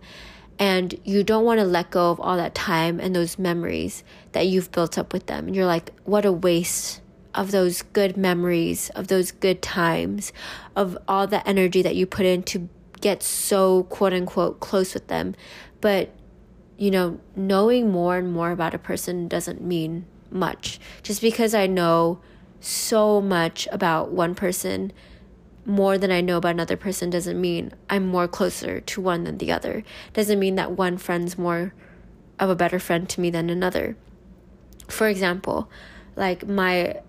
[0.57, 4.03] And you don't want to let go of all that time and those memories
[4.33, 5.47] that you've built up with them.
[5.47, 6.99] And you're like, what a waste
[7.33, 10.33] of those good memories, of those good times,
[10.75, 12.67] of all the energy that you put in to
[12.99, 15.35] get so quote unquote close with them.
[15.81, 16.09] But,
[16.77, 20.79] you know, knowing more and more about a person doesn't mean much.
[21.03, 22.19] Just because I know
[22.59, 24.91] so much about one person
[25.65, 29.37] more than I know about another person doesn't mean I'm more closer to one than
[29.37, 29.83] the other.
[30.13, 31.73] Doesn't mean that one friend's more
[32.39, 33.95] of a better friend to me than another.
[34.87, 35.69] For example,
[36.15, 37.01] like my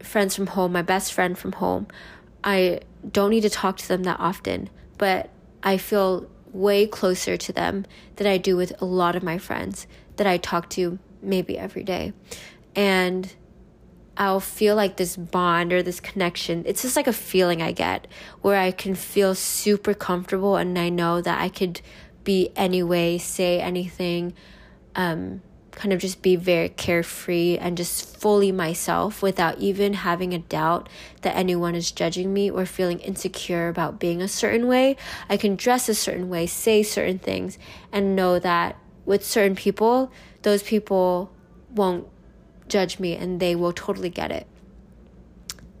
[0.00, 1.88] friends from home, my best friend from home,
[2.42, 5.30] I don't need to talk to them that often, but
[5.62, 7.84] I feel way closer to them
[8.16, 9.86] than I do with a lot of my friends
[10.16, 12.12] that I talk to maybe every day
[12.74, 13.34] and
[14.16, 16.62] I'll feel like this bond or this connection.
[16.66, 18.06] It's just like a feeling I get
[18.40, 21.80] where I can feel super comfortable and I know that I could
[22.24, 24.32] be anyway, say anything,
[24.94, 25.42] um,
[25.76, 30.88] kind of just be very carefree and just fully myself without even having a doubt
[31.20, 34.96] that anyone is judging me or feeling insecure about being a certain way.
[35.28, 37.58] I can dress a certain way, say certain things,
[37.92, 40.10] and know that with certain people,
[40.42, 41.30] those people
[41.70, 42.08] won't
[42.68, 44.46] judge me and they will totally get it.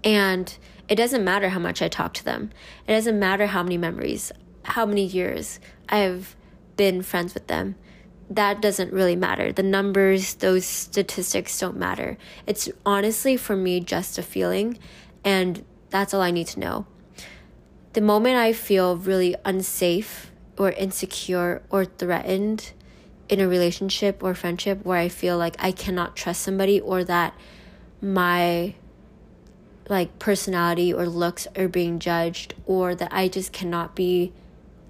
[0.04, 0.56] And
[0.90, 2.50] it doesn't matter how much I talk to them.
[2.86, 4.30] It doesn't matter how many memories,
[4.62, 6.36] how many years I've
[6.76, 7.76] been friends with them.
[8.28, 9.52] That doesn't really matter.
[9.52, 12.18] The numbers, those statistics don't matter.
[12.46, 14.78] It's honestly for me just a feeling,
[15.24, 16.86] and that's all I need to know.
[17.92, 22.72] The moment I feel really unsafe or insecure or threatened,
[23.28, 27.34] in a relationship or friendship where I feel like I cannot trust somebody or that
[28.00, 28.74] my
[29.88, 34.32] like personality or looks are being judged or that I just cannot be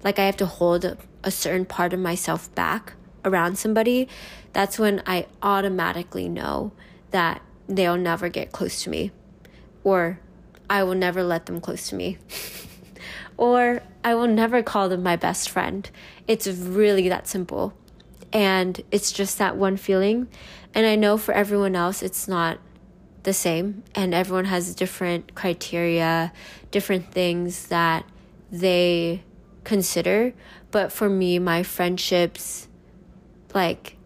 [0.03, 0.97] like I have to hold a,
[1.29, 2.93] certain part of myself back
[3.25, 4.07] around somebody,
[4.53, 6.71] that's when I automatically know
[7.11, 9.11] that they'll never get close to me
[9.83, 10.19] or
[10.69, 12.17] I will never let them close to me.
[13.37, 15.89] or I will never call them my best friend.
[16.27, 17.73] It's really that simple
[18.33, 20.27] and it's just that one feeling.
[20.73, 22.59] And I know for everyone else, it's not
[23.23, 26.31] the same, and everyone has different criteria,
[26.71, 28.05] different things that
[28.51, 29.23] they
[29.63, 30.33] consider.
[30.71, 32.66] But for me, my friendships,
[33.57, 33.97] like,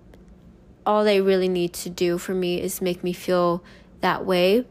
[0.86, 3.64] all they really need to do for me is make me feel
[4.00, 4.66] that way.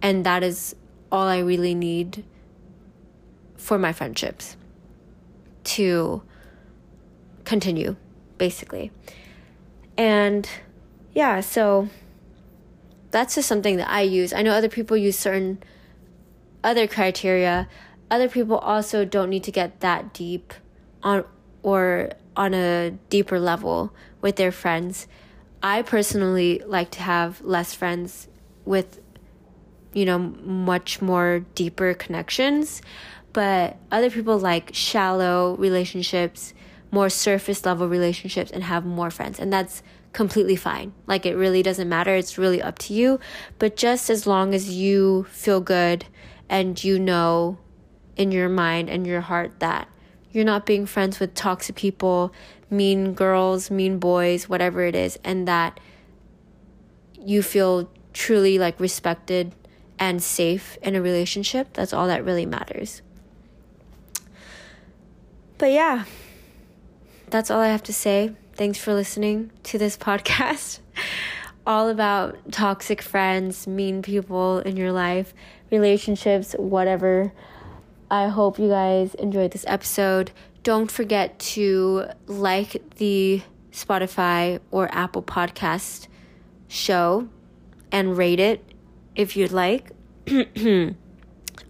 [0.00, 0.76] And that is
[1.10, 2.24] all I really need
[3.56, 4.56] for my friendships
[5.64, 6.22] to
[7.44, 7.96] continue
[8.36, 8.92] basically.
[9.96, 10.48] And
[11.12, 11.88] yeah, so
[13.10, 14.32] that's just something that I use.
[14.32, 15.58] I know other people use certain
[16.62, 17.68] other criteria.
[18.10, 20.54] Other people also don't need to get that deep
[21.02, 21.24] on
[21.62, 25.06] or on a deeper level with their friends.
[25.62, 28.28] I personally like to have less friends
[28.64, 29.00] with
[29.92, 32.82] you know much more deeper connections,
[33.32, 36.54] but other people like shallow relationships
[36.90, 39.38] more surface level relationships and have more friends.
[39.38, 40.92] And that's completely fine.
[41.06, 42.14] Like it really doesn't matter.
[42.14, 43.20] It's really up to you.
[43.58, 46.06] But just as long as you feel good
[46.48, 47.58] and you know
[48.16, 49.88] in your mind and your heart that
[50.30, 52.32] you're not being friends with toxic people,
[52.70, 55.80] mean girls, mean boys, whatever it is, and that
[57.18, 59.54] you feel truly like respected
[59.98, 61.72] and safe in a relationship.
[61.72, 63.02] That's all that really matters.
[65.58, 66.04] But yeah,
[67.30, 68.32] that's all I have to say.
[68.54, 70.80] Thanks for listening to this podcast.
[71.66, 75.34] all about toxic friends, mean people in your life,
[75.70, 77.32] relationships, whatever.
[78.10, 80.30] I hope you guys enjoyed this episode.
[80.68, 83.40] Don't forget to like the
[83.72, 86.08] Spotify or Apple Podcast
[86.68, 87.26] show
[87.90, 88.62] and rate it
[89.16, 89.92] if you'd like.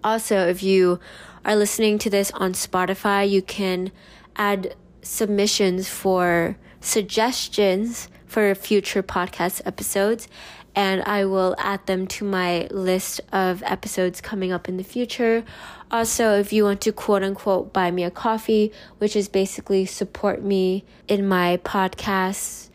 [0.02, 0.98] also, if you
[1.44, 3.92] are listening to this on Spotify, you can
[4.34, 10.26] add submissions for suggestions for future podcast episodes
[10.74, 15.44] and I will add them to my list of episodes coming up in the future.
[15.90, 20.42] Also, if you want to quote unquote buy me a coffee, which is basically support
[20.42, 22.68] me in my podcasts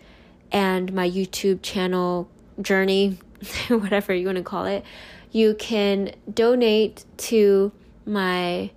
[0.52, 2.30] and my YouTube channel
[2.62, 3.18] journey,
[3.70, 4.84] whatever you want to call it,
[5.32, 7.72] you can donate to
[8.06, 8.70] my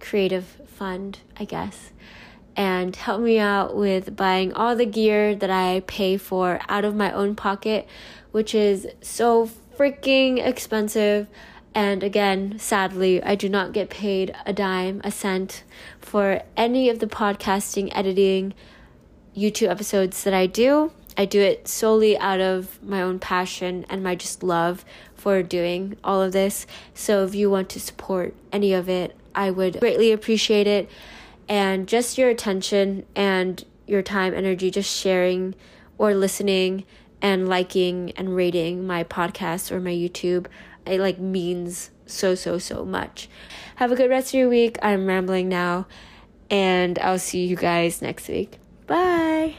[0.00, 1.92] creative fund, I guess,
[2.56, 6.94] and help me out with buying all the gear that I pay for out of
[6.94, 7.86] my own pocket,
[8.32, 11.28] which is so freaking expensive.
[11.74, 15.64] And again, sadly, I do not get paid a dime, a cent
[16.00, 18.54] for any of the podcasting, editing,
[19.36, 20.92] YouTube episodes that I do.
[21.16, 25.96] I do it solely out of my own passion and my just love for doing
[26.04, 26.66] all of this.
[26.94, 30.88] So if you want to support any of it, I would greatly appreciate it.
[31.48, 35.54] And just your attention and your time, energy, just sharing
[35.96, 36.84] or listening
[37.20, 40.46] and liking and rating my podcast or my YouTube.
[40.86, 43.28] It like means so, so, so much.
[43.76, 44.78] Have a good rest of your week.
[44.82, 45.86] I'm rambling now.
[46.50, 48.58] And I'll see you guys next week.
[48.86, 49.56] Bye.